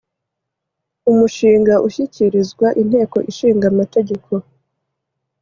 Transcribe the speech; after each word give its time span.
umshinga 1.11 1.73
ushyikirizwa 1.87 2.67
inteko 2.81 3.17
ishinga 3.31 3.65
amategeko 3.73 4.31